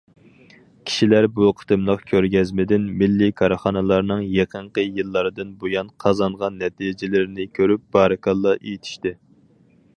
كىشىلەر 0.91 1.25
بۇ 1.35 1.49
قېتىملىق 1.59 2.01
كۆرگەزمىدىن 2.11 2.87
مىللىي 3.01 3.35
كارخانىلارنىڭ 3.43 4.25
يېقىنقى 4.37 4.87
يىللاردىن 4.97 5.53
بۇيان 5.65 5.93
قازانغان 6.05 6.61
نەتىجىلىرىنى 6.65 7.49
كۆرۈپ 7.61 7.85
بارىكاللا 7.99 8.59
ئېيتىشتى. 8.59 9.17